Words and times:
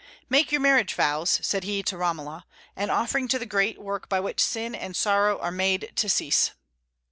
"Make 0.29 0.51
your 0.51 0.61
marriage 0.61 0.95
vows," 0.95 1.37
said 1.43 1.63
he 1.63 1.83
to 1.83 1.95
Romola, 1.95 2.47
"an 2.75 2.89
offering 2.89 3.27
to 3.27 3.37
the 3.37 3.45
great 3.45 3.77
work 3.79 4.09
by 4.09 4.19
which 4.19 4.43
sin 4.43 4.73
and 4.73 4.95
sorrow 4.95 5.37
are 5.37 5.51
made 5.51 5.91
to 5.97 6.09
cease." 6.09 6.53